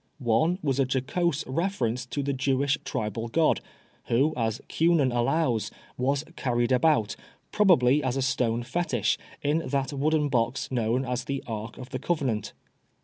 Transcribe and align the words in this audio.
One 0.17 0.57
was 0.63 0.79
a 0.79 0.87
jocose 0.91 1.45
reference 1.45 2.07
to 2.07 2.23
the 2.23 2.33
Jewish 2.33 2.75
tribal 2.83 3.27
god, 3.27 3.61
who, 4.05 4.33
as 4.35 4.59
Keunen 4.67 5.11
allows, 5.15 5.69
was 5.95 6.23
carried 6.35 6.71
about, 6.71 7.15
probably 7.51 8.03
as 8.03 8.17
a 8.17 8.23
stone 8.23 8.63
fetish, 8.63 9.19
in 9.43 9.59
that 9.59 9.93
wooden 9.93 10.27
box 10.27 10.71
known 10.71 11.05
as 11.05 11.25
the 11.25 11.43
^^ 11.47 11.47
ark 11.47 11.77
of 11.77 11.91
the 11.91 11.99
covenant." 11.99 12.51